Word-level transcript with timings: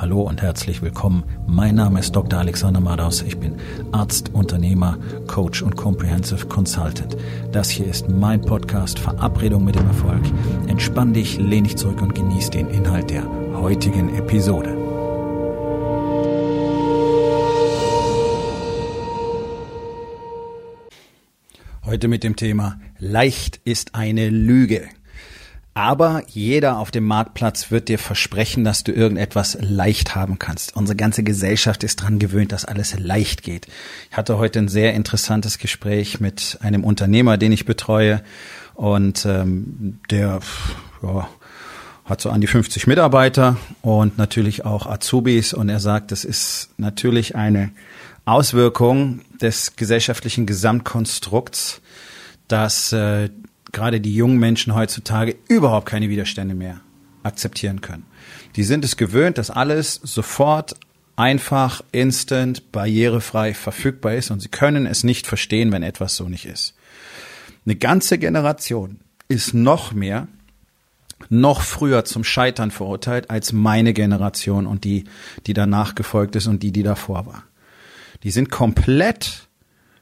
Hallo 0.00 0.22
und 0.22 0.42
herzlich 0.42 0.80
willkommen. 0.80 1.24
Mein 1.48 1.74
Name 1.74 1.98
ist 1.98 2.14
Dr. 2.14 2.38
Alexander 2.38 2.78
Madaus. 2.78 3.20
Ich 3.22 3.36
bin 3.36 3.56
Arzt, 3.90 4.32
Unternehmer, 4.32 4.96
Coach 5.26 5.60
und 5.60 5.74
Comprehensive 5.74 6.46
Consultant. 6.46 7.16
Das 7.50 7.68
hier 7.68 7.88
ist 7.88 8.08
mein 8.08 8.40
Podcast 8.40 9.00
Verabredung 9.00 9.64
mit 9.64 9.74
dem 9.74 9.88
Erfolg. 9.88 10.22
Entspann 10.68 11.14
dich, 11.14 11.38
lehn 11.38 11.64
dich 11.64 11.76
zurück 11.76 12.00
und 12.00 12.14
genieß 12.14 12.50
den 12.50 12.68
Inhalt 12.68 13.10
der 13.10 13.24
heutigen 13.54 14.14
Episode. 14.14 14.76
Heute 21.84 22.06
mit 22.06 22.22
dem 22.22 22.36
Thema 22.36 22.78
Leicht 23.00 23.60
ist 23.64 23.96
eine 23.96 24.30
Lüge. 24.30 24.88
Aber 25.78 26.24
jeder 26.26 26.78
auf 26.78 26.90
dem 26.90 27.04
Marktplatz 27.04 27.70
wird 27.70 27.88
dir 27.88 28.00
versprechen, 28.00 28.64
dass 28.64 28.82
du 28.82 28.90
irgendetwas 28.90 29.56
leicht 29.60 30.16
haben 30.16 30.40
kannst. 30.40 30.74
Unsere 30.74 30.96
ganze 30.96 31.22
Gesellschaft 31.22 31.84
ist 31.84 32.02
dran 32.02 32.18
gewöhnt, 32.18 32.50
dass 32.50 32.64
alles 32.64 32.98
leicht 32.98 33.44
geht. 33.44 33.68
Ich 34.10 34.16
hatte 34.16 34.38
heute 34.38 34.58
ein 34.58 34.66
sehr 34.66 34.94
interessantes 34.94 35.58
Gespräch 35.58 36.18
mit 36.18 36.58
einem 36.62 36.82
Unternehmer, 36.82 37.38
den 37.38 37.52
ich 37.52 37.64
betreue. 37.64 38.24
Und 38.74 39.24
ähm, 39.24 40.00
der 40.10 40.40
ja, 41.00 41.28
hat 42.04 42.20
so 42.22 42.30
an 42.30 42.40
die 42.40 42.48
50 42.48 42.88
Mitarbeiter 42.88 43.56
und 43.80 44.18
natürlich 44.18 44.64
auch 44.64 44.84
Azubis. 44.84 45.54
Und 45.54 45.68
er 45.68 45.78
sagt, 45.78 46.10
das 46.10 46.24
ist 46.24 46.70
natürlich 46.76 47.36
eine 47.36 47.70
Auswirkung 48.24 49.20
des 49.40 49.76
gesellschaftlichen 49.76 50.44
Gesamtkonstrukts, 50.44 51.80
dass 52.48 52.92
äh, 52.92 53.28
gerade 53.72 54.00
die 54.00 54.14
jungen 54.14 54.38
Menschen 54.38 54.74
heutzutage 54.74 55.36
überhaupt 55.48 55.86
keine 55.86 56.08
Widerstände 56.08 56.54
mehr 56.54 56.80
akzeptieren 57.22 57.80
können. 57.80 58.06
Die 58.56 58.64
sind 58.64 58.84
es 58.84 58.96
gewöhnt, 58.96 59.38
dass 59.38 59.50
alles 59.50 59.94
sofort 60.02 60.76
einfach, 61.16 61.82
instant, 61.92 62.70
barrierefrei 62.70 63.52
verfügbar 63.52 64.14
ist 64.14 64.30
und 64.30 64.40
sie 64.40 64.48
können 64.48 64.86
es 64.86 65.04
nicht 65.04 65.26
verstehen, 65.26 65.72
wenn 65.72 65.82
etwas 65.82 66.16
so 66.16 66.28
nicht 66.28 66.46
ist. 66.46 66.74
Eine 67.66 67.76
ganze 67.76 68.18
Generation 68.18 69.00
ist 69.28 69.52
noch 69.52 69.92
mehr, 69.92 70.28
noch 71.28 71.62
früher 71.62 72.04
zum 72.04 72.22
Scheitern 72.24 72.70
verurteilt 72.70 73.30
als 73.30 73.52
meine 73.52 73.92
Generation 73.92 74.66
und 74.66 74.84
die, 74.84 75.04
die 75.46 75.54
danach 75.54 75.94
gefolgt 75.94 76.36
ist 76.36 76.46
und 76.46 76.62
die, 76.62 76.72
die 76.72 76.84
davor 76.84 77.26
war. 77.26 77.42
Die 78.22 78.30
sind 78.30 78.50
komplett 78.50 79.47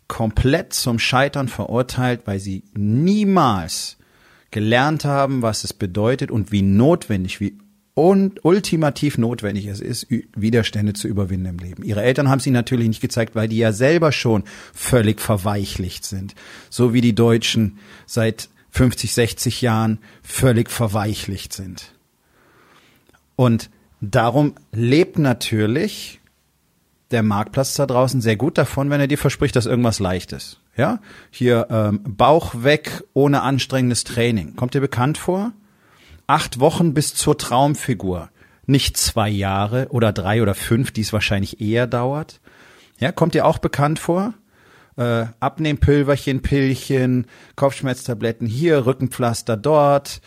komplett 0.09 0.73
zum 0.73 0.99
Scheitern 0.99 1.49
verurteilt, 1.49 2.23
weil 2.27 2.39
sie 2.39 2.65
niemals 2.75 3.97
gelernt 4.51 5.05
haben, 5.05 5.43
was 5.43 5.65
es 5.65 5.73
bedeutet 5.73 6.31
und 6.31 6.53
wie 6.53 6.63
notwendig, 6.63 7.41
wie 7.41 7.59
und 7.95 8.45
ultimativ 8.45 9.17
notwendig 9.17 9.67
es 9.67 9.81
ist, 9.81 10.07
Widerstände 10.37 10.93
zu 10.93 11.09
überwinden 11.09 11.47
im 11.47 11.59
Leben. 11.59 11.83
Ihre 11.83 12.03
Eltern 12.03 12.29
haben 12.29 12.41
sie 12.41 12.51
natürlich 12.51 12.89
nicht 12.89 13.01
gezeigt, 13.01 13.35
weil 13.35 13.49
die 13.49 13.57
ja 13.57 13.73
selber 13.73 14.13
schon 14.13 14.45
völlig 14.75 15.19
verweichlicht 15.19 16.05
sind. 16.05 16.35
So 16.69 16.93
wie 16.93 17.01
die 17.01 17.15
Deutschen 17.15 17.79
seit 18.05 18.51
50, 18.71 19.15
60 19.15 19.63
Jahren 19.63 19.99
völlig 20.23 20.71
verweichlicht 20.71 21.55
sind. 21.55 21.95
Und 23.35 23.71
darum 24.03 24.55
lebt 24.73 25.19
natürlich 25.19 26.21
der 27.11 27.23
Marktplatz 27.23 27.75
da 27.75 27.87
draußen 27.87 28.21
sehr 28.21 28.37
gut 28.37 28.59
davon, 28.59 28.91
wenn 28.91 29.01
er 29.01 29.07
dir 29.07 29.19
verspricht, 29.19 29.55
dass 29.55 29.67
irgendwas 29.67 29.99
leicht 30.01 30.33
ist. 30.33 30.61
Ja, 30.77 31.01
hier 31.31 31.69
ähm, 31.71 32.01
Bauch 32.05 32.55
weg 32.63 33.05
ohne 33.15 33.43
anstrengendes 33.43 34.05
Training. 34.05 34.57
Kommt 34.57 34.75
dir 34.75 34.81
bekannt 34.81 35.17
vor? 35.17 35.53
Acht 36.27 36.61
Wochen 36.61 36.93
bis 36.95 37.15
zur 37.15 37.39
Traumfigur. 37.39 38.31
Nicht 38.67 38.97
zwei 38.97 39.29
Jahre 39.29 39.87
oder 39.91 40.13
drei 40.13 40.43
oder 40.43 40.55
fünf, 40.55 40.91
die 40.91 41.03
es 41.03 41.13
wahrscheinlich 41.13 41.61
eher 41.61 41.87
dauert. 41.87 42.41
Ja, 42.99 43.13
kommt 43.13 43.35
dir 43.35 43.47
auch 43.47 43.59
bekannt 43.59 44.01
vor? 44.01 44.35
Äh, 44.97 45.27
Abnehmpülverchen, 45.39 46.43
Pillchen, 46.43 47.27
Kopfschmerztabletten 47.55 48.49
hier, 48.49 48.87
Rückenpflaster 48.87 49.57
dort, 49.57 50.21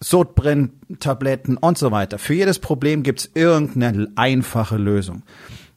Sodbrenntabletten 0.00 1.56
und 1.56 1.78
so 1.78 1.90
weiter. 1.90 2.18
Für 2.18 2.34
jedes 2.34 2.58
Problem 2.58 3.02
gibt's 3.02 3.30
irgendeine 3.34 4.08
einfache 4.16 4.76
Lösung 4.76 5.22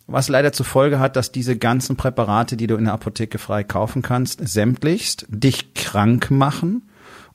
was 0.08 0.28
leider 0.28 0.52
zur 0.52 0.66
Folge 0.66 1.00
hat, 1.00 1.16
dass 1.16 1.31
diese 1.31 1.58
ganzen 1.58 1.96
Präparate, 1.96 2.58
die 2.58 2.68
du 2.68 2.75
in 2.75 2.86
der 2.86 2.94
Apotheke 2.94 3.38
frei 3.38 3.64
kaufen 3.64 4.02
kannst, 4.02 4.46
sämtlichst 4.47 5.25
dich 5.30 5.74
krank 5.74 6.30
machen. 6.30 6.84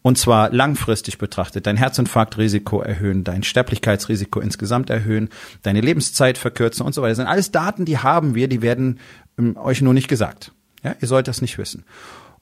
Und 0.00 0.16
zwar 0.16 0.50
langfristig 0.50 1.18
betrachtet, 1.18 1.66
dein 1.66 1.76
Herzinfarktrisiko 1.76 2.80
erhöhen, 2.80 3.24
dein 3.24 3.42
Sterblichkeitsrisiko 3.42 4.40
insgesamt 4.40 4.90
erhöhen, 4.90 5.28
deine 5.62 5.80
Lebenszeit 5.80 6.38
verkürzen 6.38 6.86
und 6.86 6.94
so 6.94 7.02
weiter. 7.02 7.10
Das 7.10 7.16
sind 7.16 7.26
alles 7.26 7.50
Daten, 7.50 7.84
die 7.84 7.98
haben 7.98 8.34
wir, 8.34 8.48
die 8.48 8.62
werden 8.62 9.00
ähm, 9.38 9.56
euch 9.56 9.82
nur 9.82 9.94
nicht 9.94 10.08
gesagt. 10.08 10.52
Ja, 10.84 10.94
ihr 11.00 11.08
sollt 11.08 11.26
das 11.26 11.42
nicht 11.42 11.58
wissen. 11.58 11.84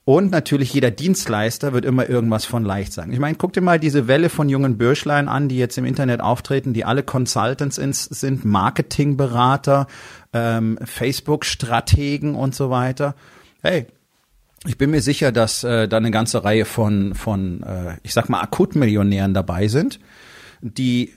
Und 0.07 0.31
natürlich 0.31 0.73
jeder 0.73 0.89
Dienstleister 0.89 1.73
wird 1.73 1.83
immer 1.83 2.07
irgendwas 2.07 2.45
von 2.45 2.63
leicht 2.63 2.93
sagen. 2.93 3.11
Ich 3.11 3.19
meine, 3.19 3.35
guck 3.35 3.51
dir 3.51 3.59
mal 3.59 3.77
diese 3.77 4.07
Welle 4.07 4.29
von 4.29 4.47
jungen 4.47 4.77
Bürschlein 4.77 5.27
an, 5.27 5.49
die 5.49 5.57
jetzt 5.57 5.77
im 5.77 5.83
Internet 5.83 6.21
auftreten, 6.21 6.71
die 6.71 6.85
alle 6.85 7.03
Consultants 7.03 7.75
sind, 7.75 8.45
Marketingberater, 8.45 9.85
ähm, 10.31 10.79
Facebook-Strategen 10.81 12.35
und 12.35 12.55
so 12.55 12.69
weiter. 12.69 13.15
Hey, 13.61 13.87
ich 14.65 14.77
bin 14.77 14.91
mir 14.91 15.01
sicher, 15.01 15.33
dass 15.33 15.65
äh, 15.65 15.89
da 15.89 15.97
eine 15.97 16.11
ganze 16.11 16.45
Reihe 16.45 16.63
von, 16.63 17.13
von 17.13 17.63
äh, 17.63 17.97
ich 18.01 18.13
sag 18.13 18.29
mal, 18.29 18.39
Akutmillionären 18.39 19.33
dabei 19.33 19.67
sind, 19.67 19.99
die 20.61 21.15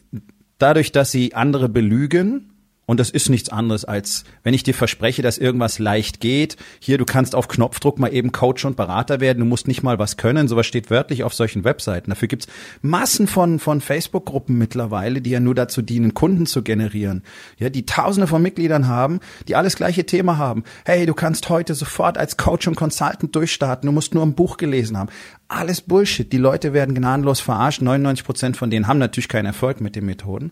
dadurch, 0.58 0.90
dass 0.90 1.12
sie 1.12 1.36
andere 1.36 1.68
belügen, 1.68 2.49
und 2.90 2.98
das 2.98 3.10
ist 3.10 3.28
nichts 3.28 3.50
anderes 3.50 3.84
als, 3.84 4.24
wenn 4.42 4.52
ich 4.52 4.64
dir 4.64 4.74
verspreche, 4.74 5.22
dass 5.22 5.38
irgendwas 5.38 5.78
leicht 5.78 6.18
geht. 6.18 6.56
Hier, 6.80 6.98
du 6.98 7.04
kannst 7.04 7.36
auf 7.36 7.46
Knopfdruck 7.46 8.00
mal 8.00 8.12
eben 8.12 8.32
Coach 8.32 8.64
und 8.64 8.76
Berater 8.76 9.20
werden. 9.20 9.38
Du 9.38 9.44
musst 9.44 9.68
nicht 9.68 9.84
mal 9.84 10.00
was 10.00 10.16
können. 10.16 10.48
Sowas 10.48 10.66
steht 10.66 10.90
wörtlich 10.90 11.22
auf 11.22 11.32
solchen 11.32 11.62
Webseiten. 11.62 12.10
Dafür 12.10 12.26
gibt's 12.26 12.48
Massen 12.82 13.28
von, 13.28 13.60
von 13.60 13.80
Facebook-Gruppen 13.80 14.58
mittlerweile, 14.58 15.20
die 15.20 15.30
ja 15.30 15.38
nur 15.38 15.54
dazu 15.54 15.82
dienen, 15.82 16.14
Kunden 16.14 16.46
zu 16.46 16.64
generieren. 16.64 17.22
Ja, 17.58 17.70
die 17.70 17.86
tausende 17.86 18.26
von 18.26 18.42
Mitgliedern 18.42 18.88
haben, 18.88 19.20
die 19.46 19.54
alles 19.54 19.76
gleiche 19.76 20.04
Thema 20.04 20.36
haben. 20.38 20.64
Hey, 20.84 21.06
du 21.06 21.14
kannst 21.14 21.48
heute 21.48 21.74
sofort 21.76 22.18
als 22.18 22.38
Coach 22.38 22.66
und 22.66 22.74
Consultant 22.74 23.36
durchstarten. 23.36 23.86
Du 23.86 23.92
musst 23.92 24.14
nur 24.14 24.24
ein 24.24 24.34
Buch 24.34 24.56
gelesen 24.56 24.98
haben. 24.98 25.10
Alles 25.46 25.80
Bullshit. 25.80 26.32
Die 26.32 26.38
Leute 26.38 26.72
werden 26.72 26.96
gnadenlos 26.96 27.38
verarscht. 27.38 27.82
99 27.82 28.26
Prozent 28.26 28.56
von 28.56 28.68
denen 28.68 28.88
haben 28.88 28.98
natürlich 28.98 29.28
keinen 29.28 29.46
Erfolg 29.46 29.80
mit 29.80 29.94
den 29.94 30.06
Methoden. 30.06 30.50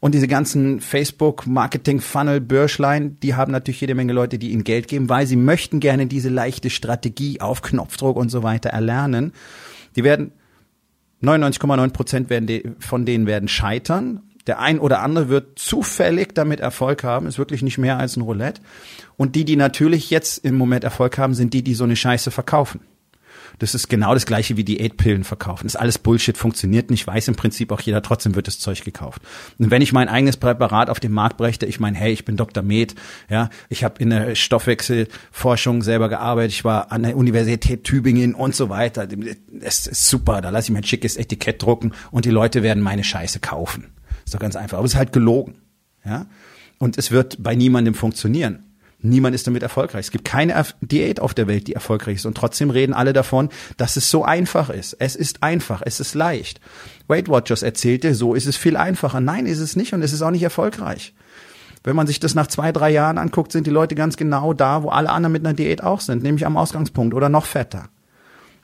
Und 0.00 0.14
diese 0.14 0.28
ganzen 0.28 0.80
Facebook-Marketing-Funnel, 0.80 2.40
Börschlein, 2.40 3.18
die 3.20 3.34
haben 3.34 3.52
natürlich 3.52 3.80
jede 3.80 3.94
Menge 3.94 4.12
Leute, 4.12 4.38
die 4.38 4.50
ihnen 4.50 4.64
Geld 4.64 4.88
geben, 4.88 5.08
weil 5.08 5.26
sie 5.26 5.36
möchten 5.36 5.80
gerne 5.80 6.06
diese 6.06 6.28
leichte 6.28 6.70
Strategie 6.70 7.40
auf 7.40 7.62
Knopfdruck 7.62 8.16
und 8.16 8.30
so 8.30 8.42
weiter 8.42 8.70
erlernen. 8.70 9.32
Die 9.96 10.04
werden 10.04 10.32
99,9 11.22 11.90
Prozent 11.90 12.30
werden 12.30 12.76
von 12.78 13.04
denen 13.04 13.26
werden 13.26 13.48
scheitern. 13.48 14.22
Der 14.46 14.60
ein 14.60 14.78
oder 14.78 15.00
andere 15.00 15.28
wird 15.28 15.58
zufällig 15.58 16.34
damit 16.34 16.60
Erfolg 16.60 17.04
haben, 17.04 17.26
ist 17.26 17.38
wirklich 17.38 17.62
nicht 17.62 17.76
mehr 17.76 17.98
als 17.98 18.16
ein 18.16 18.22
Roulette. 18.22 18.62
Und 19.16 19.34
die, 19.34 19.44
die 19.44 19.56
natürlich 19.56 20.10
jetzt 20.10 20.44
im 20.44 20.56
Moment 20.56 20.84
Erfolg 20.84 21.18
haben, 21.18 21.34
sind 21.34 21.52
die, 21.52 21.62
die 21.62 21.74
so 21.74 21.84
eine 21.84 21.96
Scheiße 21.96 22.30
verkaufen. 22.30 22.80
Das 23.58 23.74
ist 23.74 23.88
genau 23.88 24.14
das 24.14 24.26
gleiche 24.26 24.56
wie 24.56 24.64
Diätpillen 24.64 25.24
verkaufen. 25.24 25.64
Das 25.64 25.74
ist 25.74 25.80
alles 25.80 25.98
Bullshit, 25.98 26.36
funktioniert 26.36 26.90
nicht, 26.90 27.06
weiß 27.06 27.28
im 27.28 27.34
Prinzip 27.34 27.72
auch 27.72 27.80
jeder, 27.80 28.02
trotzdem 28.02 28.34
wird 28.34 28.46
das 28.46 28.58
Zeug 28.58 28.84
gekauft. 28.84 29.22
Und 29.58 29.70
wenn 29.70 29.82
ich 29.82 29.92
mein 29.92 30.08
eigenes 30.08 30.36
Präparat 30.36 30.90
auf 30.90 31.00
den 31.00 31.12
Markt 31.12 31.36
brächte, 31.36 31.66
ich 31.66 31.80
meine, 31.80 31.96
hey, 31.96 32.12
ich 32.12 32.24
bin 32.24 32.36
Dr. 32.36 32.62
Med, 32.62 32.94
ja, 33.28 33.50
ich 33.68 33.84
habe 33.84 34.00
in 34.00 34.10
der 34.10 34.34
Stoffwechselforschung 34.34 35.82
selber 35.82 36.08
gearbeitet, 36.08 36.52
ich 36.52 36.64
war 36.64 36.92
an 36.92 37.02
der 37.02 37.16
Universität 37.16 37.84
Tübingen 37.84 38.34
und 38.34 38.54
so 38.54 38.68
weiter. 38.68 39.06
Das 39.06 39.86
ist 39.86 40.08
super, 40.08 40.40
da 40.40 40.50
lasse 40.50 40.66
ich 40.66 40.72
mein 40.72 40.84
schickes 40.84 41.16
Etikett 41.16 41.62
drucken 41.62 41.92
und 42.10 42.24
die 42.24 42.30
Leute 42.30 42.62
werden 42.62 42.82
meine 42.82 43.04
Scheiße 43.04 43.40
kaufen. 43.40 43.86
Ist 44.24 44.34
doch 44.34 44.40
ganz 44.40 44.56
einfach. 44.56 44.78
Aber 44.78 44.86
es 44.86 44.92
ist 44.92 44.98
halt 44.98 45.12
gelogen. 45.12 45.56
Ja? 46.04 46.26
Und 46.78 46.98
es 46.98 47.10
wird 47.10 47.42
bei 47.42 47.54
niemandem 47.54 47.94
funktionieren. 47.94 48.67
Niemand 49.00 49.34
ist 49.34 49.46
damit 49.46 49.62
erfolgreich. 49.62 50.06
Es 50.06 50.10
gibt 50.10 50.24
keine 50.24 50.64
Diät 50.80 51.20
auf 51.20 51.32
der 51.32 51.46
Welt, 51.46 51.68
die 51.68 51.74
erfolgreich 51.74 52.16
ist. 52.16 52.26
Und 52.26 52.36
trotzdem 52.36 52.70
reden 52.70 52.94
alle 52.94 53.12
davon, 53.12 53.48
dass 53.76 53.96
es 53.96 54.10
so 54.10 54.24
einfach 54.24 54.70
ist. 54.70 54.96
Es 54.98 55.14
ist 55.14 55.42
einfach, 55.42 55.82
es 55.84 56.00
ist 56.00 56.14
leicht. 56.14 56.60
Weight 57.06 57.28
Watchers 57.28 57.62
erzählte, 57.62 58.14
so 58.14 58.34
ist 58.34 58.46
es 58.46 58.56
viel 58.56 58.76
einfacher. 58.76 59.20
Nein, 59.20 59.46
ist 59.46 59.60
es 59.60 59.76
nicht 59.76 59.92
und 59.92 60.02
es 60.02 60.12
ist 60.12 60.22
auch 60.22 60.32
nicht 60.32 60.42
erfolgreich. 60.42 61.14
Wenn 61.84 61.94
man 61.94 62.08
sich 62.08 62.18
das 62.18 62.34
nach 62.34 62.48
zwei, 62.48 62.72
drei 62.72 62.90
Jahren 62.90 63.18
anguckt, 63.18 63.52
sind 63.52 63.68
die 63.68 63.70
Leute 63.70 63.94
ganz 63.94 64.16
genau 64.16 64.52
da, 64.52 64.82
wo 64.82 64.88
alle 64.88 65.10
anderen 65.10 65.32
mit 65.32 65.46
einer 65.46 65.54
Diät 65.54 65.82
auch 65.82 66.00
sind, 66.00 66.24
nämlich 66.24 66.44
am 66.44 66.56
Ausgangspunkt 66.56 67.14
oder 67.14 67.28
noch 67.28 67.46
fetter. 67.46 67.88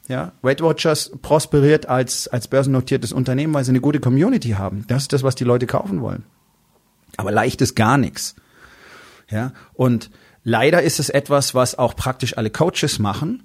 Ja, 0.09 0.33
Weight 0.43 0.61
Watchers 0.61 1.13
prosperiert 1.23 1.87
als, 1.87 2.29
als 2.29 2.49
börsennotiertes 2.49 3.13
Unternehmen, 3.13 3.55
weil 3.55 3.65
sie 3.65 3.71
eine 3.71 3.81
gute 3.81 4.01
Community 4.01 4.51
haben. 4.51 4.85
Das 4.89 5.03
ist 5.03 5.13
das, 5.13 5.23
was 5.23 5.37
die 5.37 5.45
Leute 5.45 5.67
kaufen 5.67 6.03
wollen. 6.03 6.25
Aber 7.17 7.31
leicht 7.31 7.63
ist 7.63 7.77
gar 7.77 7.97
nichts. 7.97 8.35
Ja, 9.31 9.53
und 9.73 10.11
Leider 10.45 10.83
ist 10.83 11.01
es 11.01 11.09
etwas, 11.09 11.55
was 11.55 11.79
auch 11.79 11.97
praktisch 11.97 12.37
alle 12.39 12.51
Coaches 12.51 12.99
machen. 12.99 13.43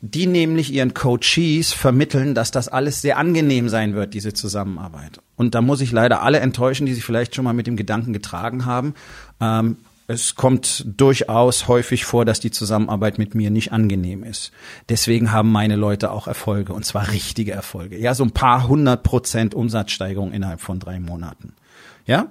die 0.00 0.26
nämlich 0.26 0.72
ihren 0.72 0.94
Coaches 0.94 1.72
vermitteln, 1.72 2.34
dass 2.34 2.50
das 2.50 2.68
alles 2.68 3.02
sehr 3.02 3.18
angenehm 3.18 3.68
sein 3.68 3.94
wird, 3.94 4.14
diese 4.14 4.32
Zusammenarbeit. 4.32 5.20
Und 5.36 5.54
da 5.54 5.60
muss 5.60 5.82
ich 5.82 5.92
leider 5.92 6.22
alle 6.22 6.40
enttäuschen, 6.40 6.86
die 6.86 6.94
sich 6.94 7.04
vielleicht 7.04 7.34
schon 7.34 7.44
mal 7.44 7.52
mit 7.52 7.66
dem 7.66 7.76
Gedanken 7.76 8.14
getragen 8.14 8.64
haben. 8.64 8.94
Ähm, 9.40 9.76
es 10.06 10.34
kommt 10.34 10.84
durchaus 10.86 11.68
häufig 11.68 12.04
vor, 12.04 12.24
dass 12.24 12.40
die 12.40 12.50
Zusammenarbeit 12.50 13.18
mit 13.18 13.34
mir 13.34 13.50
nicht 13.50 13.72
angenehm 13.72 14.24
ist. 14.24 14.52
Deswegen 14.88 15.32
haben 15.32 15.52
meine 15.52 15.76
Leute 15.76 16.10
auch 16.10 16.26
Erfolge 16.26 16.72
und 16.72 16.84
zwar 16.84 17.12
richtige 17.12 17.52
Erfolge. 17.52 17.98
Ja, 17.98 18.14
so 18.14 18.24
ein 18.24 18.32
paar 18.32 18.68
hundert 18.68 19.02
Prozent 19.02 19.54
Umsatzsteigerung 19.54 20.32
innerhalb 20.32 20.62
von 20.62 20.80
drei 20.80 20.98
Monaten. 20.98 21.52
Ja, 22.06 22.28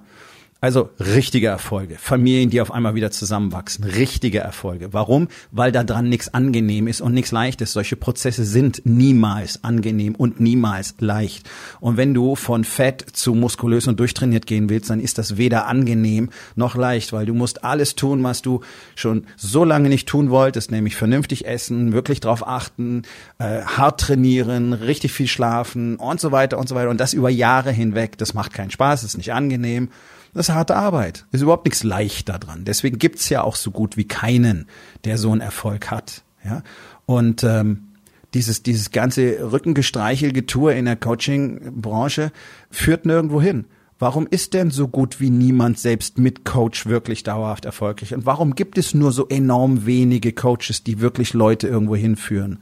also 0.62 0.90
richtige 1.00 1.48
Erfolge. 1.48 1.96
Familien, 1.98 2.50
die 2.50 2.60
auf 2.60 2.72
einmal 2.72 2.94
wieder 2.94 3.12
zusammenwachsen. 3.12 3.86
Richtige 3.86 4.40
Erfolge. 4.40 4.92
Warum? 4.92 5.30
Weil 5.52 5.72
da 5.72 5.86
dran 5.86 6.10
nichts 6.10 6.34
angenehm 6.34 6.88
ist 6.88 7.00
und 7.00 7.14
nichts 7.14 7.32
leicht 7.32 7.62
ist. 7.62 7.72
Solche 7.72 7.96
Prozesse 7.96 8.44
sind 8.44 8.82
niemals 8.84 9.64
angenehm 9.64 10.16
und 10.16 10.42
niemals 10.42 10.96
leicht. 11.00 11.50
Und 11.80 11.96
wenn 11.96 12.14
du 12.14 12.36
von 12.36 12.66
fett 12.66 13.06
zu 13.14 13.36
muskulös 13.36 13.88
und 13.88 14.02
durchtrainiert 14.02 14.48
gehen 14.48 14.70
willst, 14.70 14.90
dann 14.90 15.00
ist 15.00 15.18
das 15.18 15.38
weder 15.38 15.66
angenehm 15.66 16.30
noch 16.58 16.76
leicht, 16.76 17.14
weil 17.14 17.26
du 17.26 17.34
musst 17.34 17.64
alles 17.64 17.96
tun, 17.96 18.22
was 18.24 18.42
du 18.42 18.60
schon 18.96 19.28
so 19.38 19.64
lange 19.64 19.88
nicht 19.88 20.10
tun 20.10 20.30
wolltest, 20.30 20.72
nämlich 20.72 20.98
vernünftig 20.98 21.48
essen, 21.48 21.94
wirklich 21.94 22.20
drauf 22.20 22.46
achten, 22.46 23.04
äh, 23.38 23.62
hart 23.62 24.02
trainieren, 24.02 24.74
richtig 24.74 25.14
viel 25.14 25.28
schlafen 25.28 25.96
und 25.96 26.20
so 26.20 26.34
weiter 26.34 26.58
und 26.58 26.68
so 26.68 26.76
weiter. 26.76 26.90
Und 26.90 27.00
das 27.00 27.14
über 27.14 27.30
Jahre 27.30 27.72
hinweg. 27.72 28.18
Das 28.18 28.34
macht 28.34 28.54
keinen 28.54 28.72
Spaß, 28.72 29.06
ist 29.06 29.16
nicht 29.16 29.32
angenehm. 29.32 29.88
Das 30.34 30.50
ist 30.50 30.56
harte 30.56 30.76
Arbeit. 30.76 31.26
Ist 31.32 31.42
überhaupt 31.42 31.66
nichts 31.66 31.84
leicht 31.84 32.30
daran. 32.30 32.66
Deswegen 32.66 33.00
gibt's 33.00 33.30
ja 33.30 33.44
auch 33.44 33.56
so 33.56 33.72
gut 33.72 33.98
wie 33.98 34.08
keinen, 34.08 34.68
der 35.06 35.18
so 35.18 35.32
einen 35.32 35.42
Erfolg 35.42 35.90
hat. 35.92 36.24
Ja? 36.44 36.64
Und 37.06 37.44
ähm, 37.44 37.90
dieses, 38.34 38.62
dieses 38.64 38.92
ganze 38.92 39.52
Rückengestreichelgetue 39.52 40.74
in 40.74 40.86
der 40.86 40.96
Coaching-Branche 40.96 42.32
führt 42.70 43.06
nirgendwo 43.06 43.42
hin. 43.42 43.66
Warum 43.98 44.28
ist 44.30 44.54
denn 44.54 44.72
so 44.72 44.88
gut 44.88 45.20
wie 45.20 45.30
niemand 45.30 45.78
selbst 45.78 46.18
mit 46.18 46.46
Coach 46.46 46.86
wirklich 46.86 47.24
dauerhaft 47.24 47.66
erfolgreich? 47.66 48.14
Und 48.14 48.26
warum 48.26 48.56
gibt 48.56 48.78
es 48.78 48.94
nur 48.94 49.12
so 49.12 49.28
enorm 49.28 49.86
wenige 49.86 50.32
Coaches, 50.32 50.84
die 50.84 51.02
wirklich 51.02 51.34
Leute 51.34 51.68
irgendwo 51.68 51.96
hinführen? 51.98 52.60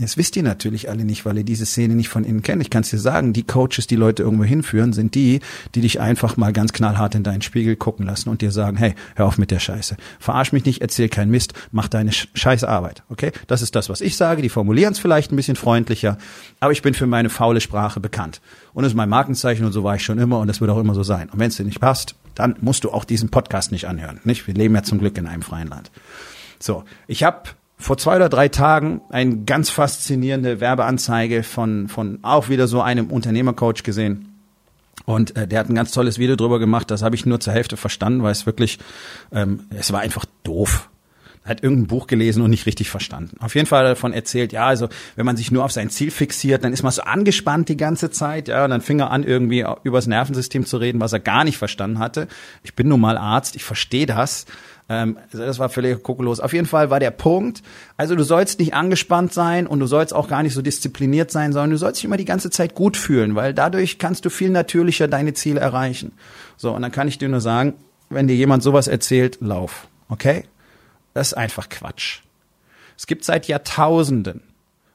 Das 0.00 0.16
wisst 0.16 0.36
ihr 0.36 0.44
natürlich 0.44 0.88
alle 0.88 1.04
nicht, 1.04 1.26
weil 1.26 1.38
ihr 1.38 1.44
diese 1.44 1.66
Szene 1.66 1.96
nicht 1.96 2.08
von 2.08 2.22
innen 2.22 2.42
kennt. 2.42 2.62
Ich 2.62 2.70
kann 2.70 2.82
es 2.82 2.90
dir 2.90 3.00
sagen, 3.00 3.32
die 3.32 3.42
Coaches, 3.42 3.88
die 3.88 3.96
Leute 3.96 4.22
irgendwo 4.22 4.44
hinführen, 4.44 4.92
sind 4.92 5.16
die, 5.16 5.40
die 5.74 5.80
dich 5.80 6.00
einfach 6.00 6.36
mal 6.36 6.52
ganz 6.52 6.72
knallhart 6.72 7.16
in 7.16 7.24
deinen 7.24 7.42
Spiegel 7.42 7.74
gucken 7.74 8.06
lassen 8.06 8.28
und 8.28 8.40
dir 8.40 8.52
sagen, 8.52 8.76
hey, 8.76 8.94
hör 9.16 9.26
auf 9.26 9.38
mit 9.38 9.50
der 9.50 9.58
Scheiße. 9.58 9.96
Verarsch 10.20 10.52
mich 10.52 10.64
nicht, 10.64 10.82
erzähl 10.82 11.08
keinen 11.08 11.32
Mist, 11.32 11.52
mach 11.72 11.88
deine 11.88 12.12
scheiße 12.12 12.68
Arbeit. 12.68 13.02
Okay? 13.08 13.32
Das 13.48 13.60
ist 13.60 13.74
das, 13.74 13.88
was 13.88 14.00
ich 14.00 14.16
sage. 14.16 14.40
Die 14.40 14.48
formulieren 14.48 14.92
es 14.92 15.00
vielleicht 15.00 15.32
ein 15.32 15.36
bisschen 15.36 15.56
freundlicher, 15.56 16.16
aber 16.60 16.70
ich 16.70 16.82
bin 16.82 16.94
für 16.94 17.08
meine 17.08 17.28
faule 17.28 17.60
Sprache 17.60 17.98
bekannt. 17.98 18.40
Und 18.74 18.84
das 18.84 18.92
ist 18.92 18.96
mein 18.96 19.08
Markenzeichen 19.08 19.66
und 19.66 19.72
so 19.72 19.82
war 19.82 19.96
ich 19.96 20.04
schon 20.04 20.18
immer 20.18 20.38
und 20.38 20.46
das 20.46 20.60
wird 20.60 20.70
auch 20.70 20.78
immer 20.78 20.94
so 20.94 21.02
sein. 21.02 21.28
Und 21.30 21.40
wenn 21.40 21.48
es 21.48 21.56
dir 21.56 21.64
nicht 21.64 21.80
passt, 21.80 22.14
dann 22.36 22.54
musst 22.60 22.84
du 22.84 22.92
auch 22.92 23.04
diesen 23.04 23.30
Podcast 23.30 23.72
nicht 23.72 23.86
anhören. 23.86 24.20
Nicht? 24.22 24.46
Wir 24.46 24.54
leben 24.54 24.76
ja 24.76 24.84
zum 24.84 25.00
Glück 25.00 25.18
in 25.18 25.26
einem 25.26 25.42
freien 25.42 25.66
Land. 25.66 25.90
So, 26.60 26.84
ich 27.08 27.24
habe 27.24 27.50
vor 27.78 27.96
zwei 27.96 28.16
oder 28.16 28.28
drei 28.28 28.48
Tagen 28.48 29.00
eine 29.08 29.44
ganz 29.44 29.70
faszinierende 29.70 30.60
Werbeanzeige 30.60 31.42
von, 31.42 31.88
von 31.88 32.18
auch 32.22 32.48
wieder 32.48 32.66
so 32.66 32.82
einem 32.82 33.10
Unternehmercoach 33.10 33.84
gesehen. 33.84 34.34
Und 35.06 35.36
äh, 35.36 35.46
der 35.46 35.60
hat 35.60 35.70
ein 35.70 35.74
ganz 35.74 35.92
tolles 35.92 36.18
Video 36.18 36.36
drüber 36.36 36.58
gemacht. 36.58 36.90
Das 36.90 37.02
habe 37.02 37.14
ich 37.14 37.24
nur 37.24 37.40
zur 37.40 37.52
Hälfte 37.52 37.76
verstanden, 37.76 38.22
weil 38.22 38.32
es 38.32 38.46
wirklich, 38.46 38.78
ähm, 39.32 39.60
es 39.70 39.92
war 39.92 40.00
einfach 40.00 40.24
doof. 40.42 40.90
Er 41.44 41.52
hat 41.52 41.62
irgendein 41.62 41.86
Buch 41.86 42.08
gelesen 42.08 42.42
und 42.42 42.50
nicht 42.50 42.66
richtig 42.66 42.90
verstanden. 42.90 43.38
Auf 43.40 43.54
jeden 43.54 43.66
Fall 43.66 43.84
davon 43.84 44.12
erzählt, 44.12 44.52
ja, 44.52 44.66
also 44.66 44.88
wenn 45.16 45.24
man 45.24 45.38
sich 45.38 45.50
nur 45.50 45.64
auf 45.64 45.72
sein 45.72 45.88
Ziel 45.88 46.10
fixiert, 46.10 46.62
dann 46.62 46.74
ist 46.74 46.82
man 46.82 46.92
so 46.92 47.02
angespannt 47.02 47.70
die 47.70 47.78
ganze 47.78 48.10
Zeit, 48.10 48.48
ja, 48.48 48.64
und 48.64 48.70
dann 48.70 48.82
fing 48.82 49.00
er 49.00 49.10
an, 49.10 49.24
irgendwie 49.24 49.64
übers 49.82 50.06
Nervensystem 50.06 50.66
zu 50.66 50.76
reden, 50.76 51.00
was 51.00 51.14
er 51.14 51.20
gar 51.20 51.44
nicht 51.44 51.56
verstanden 51.56 52.00
hatte. 52.00 52.28
Ich 52.62 52.74
bin 52.74 52.88
nun 52.88 53.00
mal 53.00 53.16
Arzt, 53.16 53.56
ich 53.56 53.64
verstehe 53.64 54.04
das. 54.04 54.44
Ähm, 54.88 55.18
das 55.32 55.58
war 55.58 55.68
völlig 55.68 56.02
kokolos. 56.02 56.40
Auf 56.40 56.52
jeden 56.52 56.66
Fall 56.66 56.90
war 56.90 56.98
der 56.98 57.10
Punkt, 57.10 57.62
also 57.96 58.16
du 58.16 58.22
sollst 58.22 58.58
nicht 58.58 58.74
angespannt 58.74 59.32
sein 59.34 59.66
und 59.66 59.80
du 59.80 59.86
sollst 59.86 60.14
auch 60.14 60.28
gar 60.28 60.42
nicht 60.42 60.54
so 60.54 60.62
diszipliniert 60.62 61.30
sein, 61.30 61.52
sondern 61.52 61.70
du 61.70 61.76
sollst 61.76 61.98
dich 61.98 62.06
immer 62.06 62.16
die 62.16 62.24
ganze 62.24 62.50
Zeit 62.50 62.74
gut 62.74 62.96
fühlen, 62.96 63.34
weil 63.34 63.52
dadurch 63.52 63.98
kannst 63.98 64.24
du 64.24 64.30
viel 64.30 64.50
natürlicher 64.50 65.06
deine 65.06 65.34
Ziele 65.34 65.60
erreichen. 65.60 66.12
So, 66.56 66.72
und 66.74 66.82
dann 66.82 66.92
kann 66.92 67.08
ich 67.08 67.18
dir 67.18 67.28
nur 67.28 67.40
sagen, 67.40 67.74
wenn 68.08 68.28
dir 68.28 68.36
jemand 68.36 68.62
sowas 68.62 68.88
erzählt, 68.88 69.38
lauf. 69.40 69.88
Okay? 70.08 70.44
Das 71.12 71.28
ist 71.28 71.34
einfach 71.34 71.68
Quatsch. 71.68 72.20
Es 72.96 73.06
gibt 73.06 73.24
seit 73.24 73.46
Jahrtausenden 73.46 74.42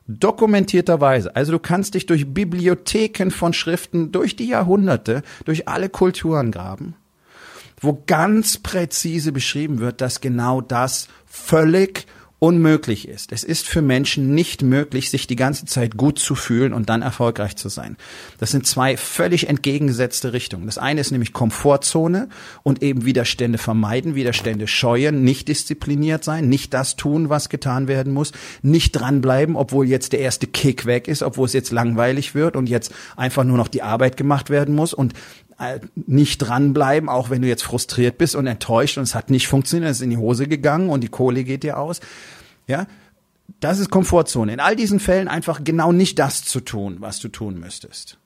dokumentierterweise. 0.07 1.34
Also 1.36 1.54
du 1.54 1.60
kannst 1.60 1.94
dich 1.94 2.07
durch 2.07 2.34
Bibliotheken 2.34 3.30
von 3.30 3.54
Schriften, 3.54 4.12
durch 4.12 4.36
die 4.36 4.48
Jahrhunderte, 4.48 5.22
durch 5.45 5.68
alle 5.68 5.88
Kulturen 5.88 6.51
graben 6.51 6.95
wo 7.83 8.03
ganz 8.07 8.57
präzise 8.57 9.31
beschrieben 9.31 9.80
wird, 9.80 10.01
dass 10.01 10.21
genau 10.21 10.62
das 10.62 11.07
völlig 11.25 12.07
unmöglich 12.44 13.07
ist. 13.07 13.31
Es 13.31 13.45
ist 13.45 13.69
für 13.69 13.81
Menschen 13.81 14.35
nicht 14.35 14.63
möglich, 14.63 15.09
sich 15.09 15.27
die 15.27 15.38
ganze 15.38 15.63
Zeit 15.63 15.95
gut 15.95 16.19
zu 16.19 16.35
fühlen 16.35 16.74
und 16.74 16.89
dann 16.89 17.01
erfolgreich 17.01 17.56
zu 17.56 17.69
sein. 17.69 17.95
Das 18.38 18.51
sind 18.51 18.68
zwei 18.68 18.97
völlig 18.97 19.47
entgegengesetzte 19.47 20.33
Richtungen. 20.33 20.65
Das 20.65 20.77
eine 20.77 21.00
ist 21.00 21.12
nämlich 21.12 21.31
Komfortzone 21.31 22.27
und 22.62 22.83
eben 22.83 23.06
Widerstände 23.06 23.57
vermeiden, 23.57 24.15
Widerstände 24.15 24.68
scheuen, 24.68 25.24
nicht 25.24 25.47
diszipliniert 25.47 26.25
sein, 26.25 26.50
nicht 26.50 26.74
das 26.74 26.97
tun, 26.97 27.30
was 27.30 27.47
getan 27.47 27.88
werden 27.88 28.12
muss, 28.12 28.33
nicht 28.62 28.91
dranbleiben, 28.91 29.56
obwohl 29.56 29.88
jetzt 29.88 30.12
der 30.12 30.19
erste 30.19 30.45
Kick 30.45 30.85
weg 30.85 31.07
ist, 31.07 31.24
obwohl 31.24 31.45
es 31.45 31.53
jetzt 31.53 31.71
langweilig 31.71 32.35
wird 32.35 32.57
und 32.57 32.68
jetzt 32.68 32.91
einfach 33.15 33.45
nur 33.45 33.56
noch 33.56 33.69
die 33.69 33.83
Arbeit 33.83 34.18
gemacht 34.18 34.50
werden 34.50 34.75
muss 34.75 34.94
und 34.94 35.13
nicht 35.95 36.39
dranbleiben, 36.39 37.10
auch 37.10 37.30
wenn 37.30 37.42
du 37.42 37.48
jetzt 37.48 37.63
frustriert 37.63 38.18
bist 38.18 38.36
und 38.36 38.48
enttäuscht 38.48 38.98
und 38.98 39.04
es 39.04 39.15
hat 39.15 39.30
nicht 39.30 39.48
funktioniert, 39.48 39.92
es 39.92 39.98
ist 39.98 40.04
in 40.04 40.10
die 40.10 40.18
Hose 40.18 40.48
gegangen 40.48 40.89
und 40.89 41.01
die 41.01 41.10
Kohle 41.10 41.44
geht 41.44 41.63
dir 41.63 41.77
aus. 41.77 42.00
Ja, 42.68 42.88
das 43.60 43.80
ist 43.80 43.89
Komfortzone. 43.89 44.54
In 44.54 44.60
all 44.60 44.75
diesen 44.75 45.00
Fällen 45.00 45.27
einfach 45.27 45.63
genau 45.63 45.92
nicht 45.92 46.19
das 46.19 46.44
zu 46.44 46.60
tun, 46.60 46.98
was 47.00 47.19
du 47.19 47.30
tun 47.30 47.60
müsstest. 47.60 48.18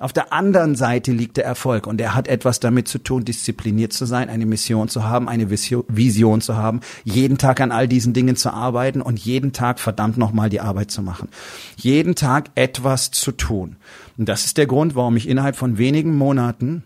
Auf 0.00 0.12
der 0.12 0.32
anderen 0.32 0.74
Seite 0.74 1.12
liegt 1.12 1.36
der 1.36 1.44
Erfolg 1.44 1.86
und 1.86 2.00
er 2.00 2.16
hat 2.16 2.26
etwas 2.26 2.58
damit 2.58 2.88
zu 2.88 2.98
tun, 2.98 3.24
diszipliniert 3.24 3.92
zu 3.92 4.06
sein, 4.06 4.28
eine 4.28 4.44
Mission 4.44 4.88
zu 4.88 5.04
haben, 5.04 5.28
eine 5.28 5.50
Vision 5.50 6.40
zu 6.40 6.56
haben, 6.56 6.80
jeden 7.04 7.38
Tag 7.38 7.60
an 7.60 7.70
all 7.70 7.86
diesen 7.86 8.12
Dingen 8.12 8.34
zu 8.34 8.52
arbeiten 8.52 9.00
und 9.00 9.20
jeden 9.20 9.52
Tag 9.52 9.78
verdammt 9.78 10.18
nochmal 10.18 10.50
die 10.50 10.60
Arbeit 10.60 10.90
zu 10.90 11.00
machen. 11.00 11.28
Jeden 11.76 12.16
Tag 12.16 12.50
etwas 12.56 13.12
zu 13.12 13.30
tun. 13.30 13.76
Und 14.18 14.28
das 14.28 14.44
ist 14.44 14.58
der 14.58 14.66
Grund, 14.66 14.96
warum 14.96 15.16
ich 15.16 15.28
innerhalb 15.28 15.54
von 15.54 15.78
wenigen 15.78 16.16
Monaten 16.16 16.82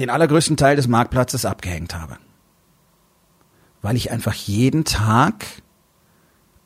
den 0.00 0.10
allergrößten 0.10 0.56
Teil 0.56 0.74
des 0.74 0.88
Marktplatzes 0.88 1.44
abgehängt 1.44 1.94
habe. 1.94 2.18
Weil 3.82 3.94
ich 3.94 4.10
einfach 4.10 4.34
jeden 4.34 4.84
Tag 4.84 5.46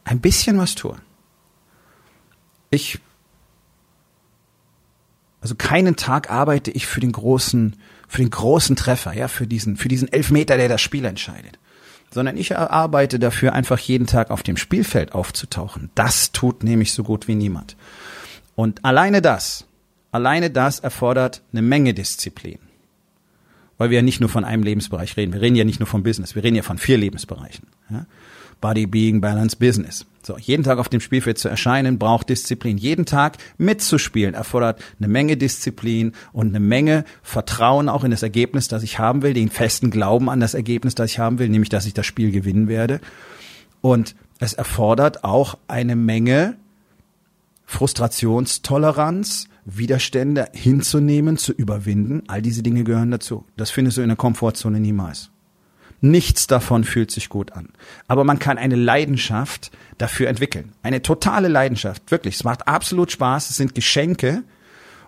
ein 0.05 0.21
bisschen 0.21 0.57
was 0.57 0.75
tue. 0.75 0.97
Ich 2.71 2.99
also 5.41 5.55
keinen 5.55 5.97
Tag 5.97 6.31
arbeite 6.31 6.71
ich 6.71 6.87
für 6.87 7.01
den 7.01 7.13
großen, 7.13 7.77
für 8.09 8.19
den 8.19 8.31
großen 8.31 8.77
Treffer, 8.77 9.13
ja, 9.13 9.29
für 9.29 9.47
diesen, 9.47 9.77
für 9.77 9.89
diesen 9.89 10.13
Elfmeter, 10.13 10.57
der 10.57 10.69
das 10.69 10.83
Spiel 10.83 11.05
entscheidet. 11.05 11.59
Sondern 12.13 12.37
ich 12.37 12.57
arbeite 12.57 13.19
dafür, 13.19 13.53
einfach 13.53 13.79
jeden 13.79 14.07
Tag 14.07 14.31
auf 14.31 14.43
dem 14.43 14.57
Spielfeld 14.57 15.13
aufzutauchen. 15.13 15.91
Das 15.95 16.33
tut 16.33 16.65
nämlich 16.65 16.93
so 16.93 17.05
gut 17.05 17.29
wie 17.29 17.37
niemand. 17.37 17.77
Und 18.57 18.85
alleine 18.85 19.23
das, 19.23 19.65
alleine 20.11 20.51
das 20.51 20.81
erfordert 20.81 21.43
eine 21.53 21.63
Menge 21.63 21.95
Disziplin. 21.95 22.59
Weil 23.79 23.91
wir 23.91 23.99
ja 23.99 24.03
nicht 24.03 24.21
nur 24.21 24.29
von 24.29 24.45
einem 24.45 24.63
Lebensbereich 24.63 25.17
reden. 25.17 25.33
Wir 25.33 25.41
reden 25.41 25.57
ja 25.57 25.65
nicht 25.65 25.81
nur 25.81 25.87
vom 25.87 26.03
Business. 26.03 26.35
Wir 26.35 26.43
reden 26.43 26.57
ja 26.57 26.63
von 26.63 26.77
vier 26.77 26.99
Lebensbereichen. 26.99 27.67
Ja? 27.89 28.05
Body, 28.61 28.87
Being, 28.87 29.21
Balance, 29.21 29.57
Business. 29.57 30.05
So, 30.23 30.37
jeden 30.37 30.65
Tag 30.65 30.79
auf 30.79 30.91
dem 30.91 31.01
Spielfeld 31.01 31.39
zu 31.39 31.49
erscheinen, 31.49 31.99
braucht 31.99 32.29
Disziplin. 32.29 32.77
Jeden 32.77 33.07
Tag 33.07 33.39
mitzuspielen 33.57 34.35
erfordert 34.35 34.83
eine 34.99 35.09
Menge 35.09 35.37
Disziplin 35.37 36.13
und 36.33 36.49
eine 36.49 36.61
Menge 36.61 37.05
Vertrauen 37.23 37.89
auch 37.89 38.05
in 38.05 38.11
das 38.11 38.23
Ergebnis, 38.23 38.69
das 38.69 38.83
ich 38.83 38.99
haben 38.99 39.23
will, 39.23 39.33
den 39.33 39.49
festen 39.49 39.91
Glauben 39.91 40.29
an 40.29 40.41
das 40.41 40.55
Ergebnis, 40.55 40.95
das 40.95 41.11
ich 41.11 41.19
haben 41.19 41.39
will, 41.39 41.49
nämlich, 41.49 41.71
dass 41.71 41.87
ich 41.87 41.95
das 41.95 42.05
Spiel 42.05 42.33
gewinnen 42.33 42.69
werde. 42.69 43.01
Und 43.81 44.15
es 44.41 44.53
erfordert 44.53 45.25
auch 45.25 45.57
eine 45.69 45.97
Menge 45.97 46.57
Frustrationstoleranz, 47.65 49.49
Widerstände 49.65 50.49
hinzunehmen, 50.53 51.39
zu 51.39 51.53
überwinden. 51.53 52.25
All 52.27 52.43
diese 52.43 52.63
Dinge 52.63 52.85
gehören 52.85 53.11
dazu. 53.11 53.45
Das 53.57 53.71
findest 53.71 53.97
du 53.97 54.03
in 54.03 54.09
der 54.09 54.17
Komfortzone 54.17 54.81
niemals. 54.81 55.30
Nichts 56.01 56.47
davon 56.47 56.85
fühlt 56.85 57.11
sich 57.11 57.29
gut 57.29 57.53
an. 57.53 57.69
Aber 58.09 58.25
man 58.25 58.39
kann 58.39 58.57
eine 58.57 58.77
Leidenschaft 58.77 59.71
dafür 59.99 60.29
entwickeln. 60.29 60.73
Eine 60.83 61.03
totale 61.03 61.49
Leidenschaft. 61.49 62.11
Wirklich. 62.11 62.37
Es 62.37 62.45
macht 62.45 62.67
absolut 62.67 63.13
Spaß. 63.13 63.51
Es 63.51 63.57
sind 63.57 63.75
Geschenke. 63.75 64.43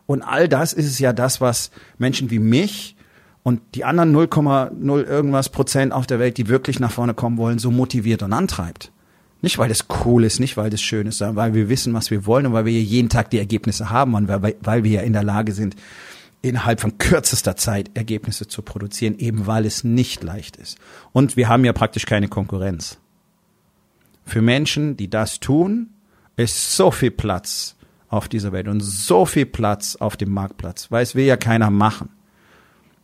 Und 0.07 0.23
all 0.23 0.49
das 0.49 0.73
ist 0.73 0.87
es 0.87 0.99
ja 0.99 1.13
das, 1.13 1.41
was 1.41 1.71
Menschen 1.99 2.31
wie 2.31 2.39
mich 2.39 2.97
und 3.43 3.61
die 3.75 3.85
anderen 3.85 4.15
0,0 4.15 5.05
irgendwas 5.05 5.49
Prozent 5.49 5.93
auf 5.93 6.07
der 6.07 6.19
Welt, 6.19 6.39
die 6.39 6.49
wirklich 6.49 6.79
nach 6.79 6.93
vorne 6.93 7.15
kommen 7.15 7.39
wollen, 7.39 7.59
so 7.59 7.71
motiviert 7.71 8.23
und 8.23 8.33
antreibt. 8.33 8.93
Nicht, 9.41 9.59
weil 9.59 9.69
das 9.69 9.87
cool 10.05 10.23
ist, 10.23 10.39
nicht, 10.39 10.57
weil 10.57 10.71
das 10.71 10.81
schön 10.81 11.09
ist, 11.09 11.19
sondern 11.19 11.37
weil 11.37 11.55
wir 11.55 11.69
wissen, 11.69 11.93
was 11.95 12.13
wir 12.13 12.27
wollen 12.27 12.47
und 12.47 12.53
weil 12.53 12.65
wir 12.65 12.81
jeden 12.81 13.09
Tag 13.09 13.31
die 13.31 13.39
Ergebnisse 13.39 13.91
haben 13.91 14.15
und 14.15 14.29
weil, 14.29 14.55
weil 14.61 14.85
wir 14.85 14.91
ja 14.93 15.01
in 15.01 15.13
der 15.13 15.25
Lage 15.25 15.53
sind, 15.53 15.75
innerhalb 16.43 16.81
von 16.81 16.99
kürzester 16.99 17.57
Zeit 17.57 17.91
Ergebnisse 17.95 18.49
zu 18.49 18.63
produzieren, 18.63 19.19
eben 19.19 19.47
weil 19.47 19.65
es 19.65 19.85
nicht 19.85 20.23
leicht 20.23 20.57
ist. 20.57 20.79
Und 21.13 21.37
wir 21.37 21.49
haben 21.49 21.65
ja 21.65 21.73
praktisch 21.73 22.05
keine 22.05 22.29
Konkurrenz. 22.29 22.99
Für 24.27 24.43
Menschen, 24.43 24.97
die 24.97 25.09
das 25.09 25.41
tun, 25.41 25.91
ist 26.37 26.77
so 26.77 26.91
viel 26.91 27.11
Platz 27.11 27.77
auf 28.09 28.29
dieser 28.29 28.53
Welt 28.53 28.69
und 28.69 28.81
so 28.81 29.25
viel 29.25 29.47
Platz 29.47 29.97
auf 29.97 30.17
dem 30.17 30.33
Marktplatz, 30.33 30.91
weil 30.91 31.03
es 31.03 31.15
will 31.15 31.25
ja 31.25 31.37
keiner 31.37 31.71
machen. 31.71 32.11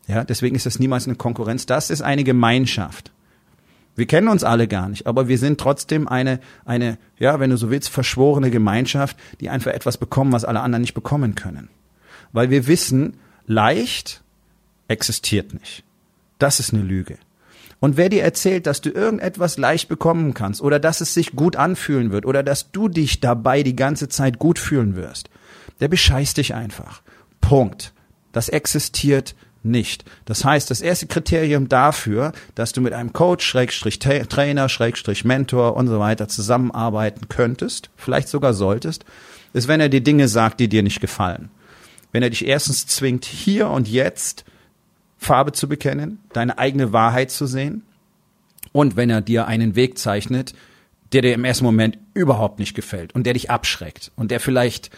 Ja, 0.07 0.25
deswegen 0.25 0.57
ist 0.57 0.67
das 0.67 0.79
niemals 0.79 1.07
eine 1.07 1.17
Konkurrenz. 1.17 1.67
Das 1.67 1.91
ist 1.91 2.03
eine 2.03 2.25
Gemeinschaft. 2.25 3.13
Wir 3.95 4.07
kennen 4.07 4.29
uns 4.29 4.45
alle 4.45 4.69
gar 4.69 4.89
nicht, 4.89 5.07
aber 5.07 5.27
wir 5.27 5.39
sind 5.39 5.59
trotzdem 5.59 6.07
eine, 6.07 6.41
eine, 6.65 6.99
ja, 7.19 7.41
wenn 7.41 7.51
du 7.51 7.57
so 7.57 7.69
willst, 7.69 7.89
verschworene 7.89 8.51
Gemeinschaft, 8.51 9.17
die 9.41 9.51
einfach 9.51 9.73
etwas 9.73 9.99
bekommen, 9.99 10.33
was 10.33 10.45
alle 10.45 10.61
anderen 10.61 10.83
nicht 10.83 10.95
bekommen 10.95 11.35
können. 11.35 11.69
Weil 12.33 12.49
wir 12.49 12.67
wissen, 12.69 13.17
leicht 13.49 14.23
existiert 14.87 15.55
nicht. 15.55 15.83
Das 16.39 16.61
ist 16.61 16.73
eine 16.73 16.83
Lüge. 16.83 17.19
Und 17.81 17.97
wer 17.97 18.09
dir 18.09 18.23
erzählt, 18.23 18.67
dass 18.67 18.81
du 18.81 18.91
irgendetwas 18.91 19.57
leicht 19.57 19.89
bekommen 19.89 20.35
kannst 20.35 20.61
oder 20.61 20.79
dass 20.79 21.01
es 21.01 21.15
sich 21.15 21.33
gut 21.33 21.57
anfühlen 21.57 22.11
wird 22.11 22.27
oder 22.27 22.43
dass 22.43 22.73
du 22.73 22.89
dich 22.89 23.21
dabei 23.21 23.63
die 23.63 23.77
ganze 23.77 24.09
Zeit 24.09 24.39
gut 24.39 24.59
fühlen 24.59 24.97
wirst, 24.97 25.31
der 25.81 25.89
bescheißt 25.89 26.37
dich 26.37 26.55
einfach. 26.55 27.03
Punkt. 27.41 27.93
Das 28.33 28.49
existiert 28.49 29.35
nicht. 29.63 30.05
Das 30.25 30.45
heißt, 30.45 30.71
das 30.71 30.81
erste 30.81 31.07
Kriterium 31.07 31.69
dafür, 31.69 32.33
dass 32.55 32.73
du 32.73 32.81
mit 32.81 32.93
einem 32.93 33.13
Coach, 33.13 33.47
Schrägstrich 33.47 33.99
Trainer, 33.99 34.69
Schrägstrich 34.69 35.25
Mentor 35.25 35.77
und 35.77 35.89
so 35.89 35.99
weiter 35.99 36.29
zusammenarbeiten 36.29 37.29
könntest, 37.29 37.91
vielleicht 37.97 38.29
sogar 38.29 38.55
solltest, 38.55 39.05
ist, 39.53 39.69
wenn 39.69 39.81
er 39.81 39.89
dir 39.89 40.03
Dinge 40.03 40.29
sagt, 40.29 40.61
die 40.61 40.69
dir 40.69 40.83
nicht 40.83 41.01
gefallen. 41.01 41.51
Wenn 42.13 42.23
er 42.23 42.31
dich 42.31 42.47
erstens 42.47 42.87
zwingt, 42.87 43.25
hier 43.25 43.69
und 43.69 43.89
jetzt 43.89 44.45
Farbe 45.19 45.53
zu 45.53 45.69
bekennen, 45.69 46.21
deine 46.33 46.59
eigene 46.59 46.93
Wahrheit 46.93 47.31
zu 47.31 47.47
sehen 47.47 47.83
und 48.73 48.97
wenn 48.97 49.11
er 49.11 49.21
dir 49.21 49.47
einen 49.47 49.75
Weg 49.75 49.99
zeichnet, 49.99 50.55
der 51.13 51.23
dir 51.23 51.35
im 51.35 51.45
ersten 51.45 51.65
Moment 51.65 51.99
überhaupt 52.15 52.59
nicht 52.59 52.75
gefällt 52.75 53.15
und 53.15 53.25
der 53.25 53.33
dich 53.33 53.51
abschreckt 53.51 54.13
und 54.17 54.31
der 54.31 54.41
vielleicht 54.41 54.91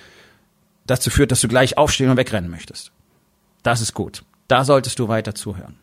dazu 0.87 1.11
führt, 1.11 1.31
dass 1.31 1.41
du 1.41 1.49
gleich 1.49 1.79
aufstehen 1.79 2.11
und 2.11 2.17
wegrennen 2.17 2.51
möchtest. 2.51 2.93
Das 3.63 3.81
ist 3.81 3.95
gut. 3.95 4.25
Da 4.49 4.65
solltest 4.65 4.99
du 4.99 5.09
weiter 5.09 5.35
zuhören. 5.35 5.77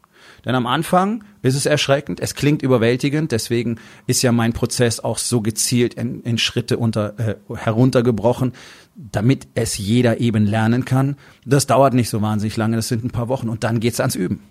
Denn 0.48 0.56
am 0.56 0.66
Anfang 0.66 1.26
ist 1.42 1.56
es 1.56 1.66
erschreckend, 1.66 2.22
es 2.22 2.34
klingt 2.34 2.62
überwältigend, 2.62 3.34
deswegen 3.34 3.80
ist 4.06 4.22
ja 4.22 4.32
mein 4.32 4.54
Prozess 4.54 5.02
auch 5.02 5.18
so 5.18 5.42
gezielt 5.42 5.96
in, 5.96 6.22
in 6.22 6.38
Schritte 6.38 6.78
unter, 6.78 7.20
äh, 7.20 7.36
heruntergebrochen, 7.54 8.54
damit 8.96 9.50
es 9.56 9.78
jeder 9.78 10.22
eben 10.22 10.46
lernen 10.46 10.86
kann. 10.86 11.18
Das 11.46 11.68
dauert 11.68 11.94
nicht 11.94 12.10
so 12.10 12.22
wahnsinnig 12.22 12.56
lange, 12.56 12.78
das 12.78 12.88
sind 12.88 13.04
ein 13.04 13.12
paar 13.12 13.28
Wochen 13.28 13.50
und 13.50 13.66
dann 13.66 13.82
geht's 13.82 14.00
ans 14.00 14.16
Üben. 14.16 14.42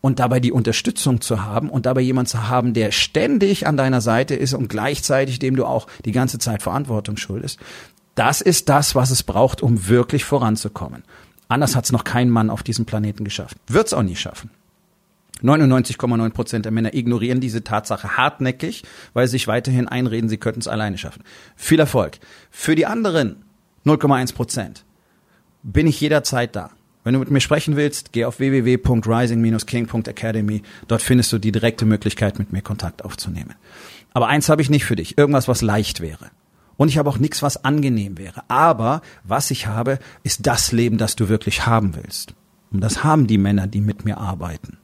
Und 0.00 0.20
dabei 0.20 0.40
die 0.40 0.52
Unterstützung 0.52 1.20
zu 1.20 1.44
haben 1.44 1.68
und 1.68 1.84
dabei 1.84 2.00
jemand 2.00 2.30
zu 2.30 2.48
haben, 2.48 2.72
der 2.72 2.90
ständig 2.90 3.66
an 3.66 3.76
deiner 3.76 4.00
Seite 4.00 4.34
ist 4.34 4.54
und 4.54 4.68
gleichzeitig 4.68 5.38
dem 5.38 5.54
du 5.54 5.66
auch 5.66 5.86
die 6.06 6.12
ganze 6.12 6.38
Zeit 6.38 6.62
Verantwortung 6.62 7.18
schuldest, 7.18 7.58
das 8.14 8.40
ist 8.40 8.70
das, 8.70 8.94
was 8.94 9.10
es 9.10 9.22
braucht, 9.22 9.62
um 9.62 9.86
wirklich 9.86 10.24
voranzukommen. 10.24 11.02
Anders 11.48 11.76
hat 11.76 11.84
es 11.84 11.92
noch 11.92 12.04
kein 12.04 12.30
Mann 12.30 12.48
auf 12.48 12.62
diesem 12.62 12.86
Planeten 12.86 13.24
geschafft. 13.24 13.58
Wird 13.66 13.88
es 13.88 13.92
auch 13.92 14.02
nie 14.02 14.16
schaffen. 14.16 14.48
99,9 15.42 16.30
Prozent 16.30 16.64
der 16.64 16.72
Männer 16.72 16.94
ignorieren 16.94 17.40
diese 17.40 17.64
Tatsache 17.64 18.16
hartnäckig, 18.16 18.84
weil 19.12 19.26
sie 19.26 19.32
sich 19.32 19.48
weiterhin 19.48 19.88
einreden, 19.88 20.28
sie 20.28 20.36
könnten 20.36 20.60
es 20.60 20.68
alleine 20.68 20.98
schaffen. 20.98 21.24
Viel 21.56 21.80
Erfolg. 21.80 22.18
Für 22.50 22.74
die 22.74 22.86
anderen 22.86 23.44
0,1 23.86 24.34
Prozent 24.34 24.84
bin 25.62 25.86
ich 25.86 26.00
jederzeit 26.00 26.56
da. 26.56 26.70
Wenn 27.02 27.14
du 27.14 27.20
mit 27.20 27.30
mir 27.30 27.40
sprechen 27.40 27.76
willst, 27.76 28.12
geh 28.12 28.26
auf 28.26 28.40
www.rising-king.academy. 28.40 30.60
Dort 30.86 31.00
findest 31.00 31.32
du 31.32 31.38
die 31.38 31.52
direkte 31.52 31.86
Möglichkeit, 31.86 32.38
mit 32.38 32.52
mir 32.52 32.60
Kontakt 32.60 33.02
aufzunehmen. 33.04 33.54
Aber 34.12 34.28
eins 34.28 34.50
habe 34.50 34.60
ich 34.60 34.68
nicht 34.68 34.84
für 34.84 34.96
dich. 34.96 35.16
Irgendwas, 35.16 35.48
was 35.48 35.62
leicht 35.62 36.00
wäre. 36.00 36.26
Und 36.76 36.88
ich 36.88 36.98
habe 36.98 37.08
auch 37.08 37.18
nichts, 37.18 37.42
was 37.42 37.64
angenehm 37.64 38.18
wäre. 38.18 38.42
Aber 38.48 39.00
was 39.24 39.50
ich 39.50 39.66
habe, 39.66 39.98
ist 40.22 40.46
das 40.46 40.70
Leben, 40.72 40.98
das 40.98 41.16
du 41.16 41.28
wirklich 41.28 41.66
haben 41.66 41.96
willst. 41.96 42.34
Und 42.70 42.80
das 42.80 43.04
haben 43.04 43.26
die 43.26 43.38
Männer, 43.38 43.66
die 43.66 43.80
mit 43.80 44.04
mir 44.04 44.18
arbeiten. 44.18 44.76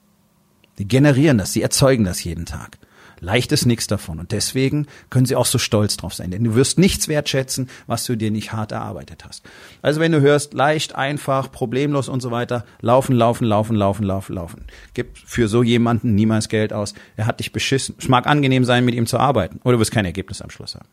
Die 0.78 0.88
generieren 0.88 1.38
das, 1.38 1.52
sie 1.52 1.62
erzeugen 1.62 2.04
das 2.04 2.22
jeden 2.24 2.46
Tag. 2.46 2.78
Leicht 3.20 3.50
ist 3.52 3.66
nichts 3.66 3.86
davon. 3.86 4.20
Und 4.20 4.32
deswegen 4.32 4.86
können 5.10 5.26
sie 5.26 5.36
auch 5.36 5.46
so 5.46 5.58
stolz 5.58 5.96
drauf 5.96 6.14
sein. 6.14 6.30
Denn 6.30 6.44
du 6.44 6.54
wirst 6.54 6.78
nichts 6.78 7.08
wertschätzen, 7.08 7.70
was 7.86 8.04
du 8.04 8.16
dir 8.16 8.30
nicht 8.30 8.52
hart 8.52 8.72
erarbeitet 8.72 9.24
hast. 9.26 9.44
Also 9.82 10.00
wenn 10.00 10.12
du 10.12 10.20
hörst, 10.20 10.52
leicht, 10.54 10.94
einfach, 10.94 11.50
problemlos 11.50 12.08
und 12.08 12.20
so 12.20 12.30
weiter, 12.30 12.64
laufen, 12.80 13.16
laufen, 13.16 13.46
laufen, 13.46 13.74
laufen, 13.76 14.04
laufen, 14.04 14.34
laufen. 14.34 14.64
Gib 14.94 15.16
für 15.16 15.48
so 15.48 15.62
jemanden 15.62 16.14
niemals 16.14 16.48
Geld 16.48 16.72
aus. 16.72 16.94
Er 17.16 17.26
hat 17.26 17.40
dich 17.40 17.52
beschissen. 17.52 17.94
Es 17.98 18.08
mag 18.08 18.26
angenehm 18.26 18.64
sein, 18.64 18.84
mit 18.84 18.94
ihm 18.94 19.06
zu 19.06 19.18
arbeiten. 19.18 19.60
Oder 19.64 19.74
du 19.74 19.80
wirst 19.80 19.92
kein 19.92 20.04
Ergebnis 20.04 20.42
am 20.42 20.50
Schluss 20.50 20.74
haben. 20.74 20.88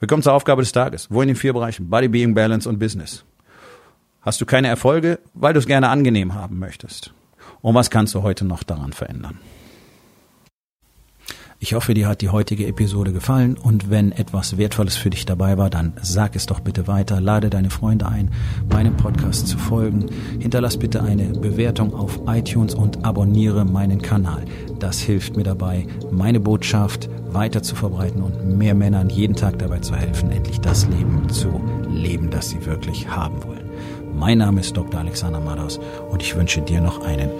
Willkommen 0.00 0.22
zur 0.22 0.34
Aufgabe 0.34 0.62
des 0.62 0.72
Tages. 0.72 1.06
Wo 1.10 1.22
in 1.22 1.28
den 1.28 1.36
vier 1.36 1.52
Bereichen? 1.52 1.88
Body, 1.88 2.08
Being, 2.08 2.34
Balance 2.34 2.68
und 2.68 2.78
Business. 2.78 3.24
Hast 4.20 4.40
du 4.40 4.46
keine 4.46 4.68
Erfolge, 4.68 5.18
weil 5.32 5.54
du 5.54 5.60
es 5.60 5.66
gerne 5.66 5.88
angenehm 5.88 6.34
haben 6.34 6.58
möchtest? 6.58 7.14
Und 7.62 7.74
was 7.74 7.90
kannst 7.90 8.14
du 8.14 8.22
heute 8.22 8.44
noch 8.44 8.64
daran 8.64 8.92
verändern? 8.92 9.38
Ich 11.64 11.74
hoffe, 11.74 11.94
dir 11.94 12.08
hat 12.08 12.22
die 12.22 12.30
heutige 12.30 12.66
Episode 12.66 13.12
gefallen 13.12 13.56
und 13.56 13.88
wenn 13.88 14.10
etwas 14.10 14.58
Wertvolles 14.58 14.96
für 14.96 15.10
dich 15.10 15.26
dabei 15.26 15.58
war, 15.58 15.70
dann 15.70 15.92
sag 16.02 16.34
es 16.34 16.46
doch 16.46 16.58
bitte 16.58 16.88
weiter, 16.88 17.20
lade 17.20 17.50
deine 17.50 17.70
Freunde 17.70 18.08
ein, 18.08 18.32
meinem 18.68 18.96
Podcast 18.96 19.46
zu 19.46 19.58
folgen, 19.58 20.06
hinterlass 20.40 20.76
bitte 20.76 21.04
eine 21.04 21.26
Bewertung 21.26 21.94
auf 21.94 22.18
iTunes 22.26 22.74
und 22.74 23.04
abonniere 23.04 23.64
meinen 23.64 24.02
Kanal. 24.02 24.44
Das 24.80 24.98
hilft 24.98 25.36
mir 25.36 25.44
dabei, 25.44 25.86
meine 26.10 26.40
Botschaft 26.40 27.08
weiter 27.32 27.62
zu 27.62 27.76
verbreiten 27.76 28.22
und 28.22 28.58
mehr 28.58 28.74
Männern 28.74 29.08
jeden 29.08 29.36
Tag 29.36 29.60
dabei 29.60 29.78
zu 29.78 29.94
helfen, 29.94 30.32
endlich 30.32 30.60
das 30.60 30.88
Leben 30.88 31.28
zu 31.28 31.60
leben, 31.88 32.28
das 32.28 32.50
sie 32.50 32.66
wirklich 32.66 33.08
haben 33.08 33.40
wollen. 33.44 33.61
Mein 34.14 34.38
Name 34.38 34.60
ist 34.60 34.76
Dr. 34.76 35.00
Alexander 35.00 35.40
Madaus 35.40 35.80
und 36.10 36.22
ich 36.22 36.36
wünsche 36.36 36.60
dir 36.60 36.80
noch 36.80 37.04
einen 37.04 37.30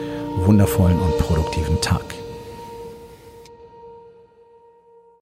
wundervollen 0.45 0.99
und 0.99 1.19
produktiven 1.19 1.81
Tag. 1.81 2.22